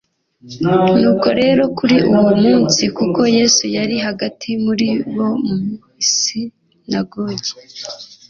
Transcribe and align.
Nuko 0.95 1.27
rero 1.41 1.63
kuri 1.77 1.97
uwo 2.13 2.31
munsi, 2.43 2.83
kuko 2.97 3.21
Yesu 3.37 3.63
yari 3.77 3.95
hagati 4.05 4.49
muri 4.65 4.87
bo 5.13 5.29
mu 5.45 5.57
isinagogi, 6.03 7.51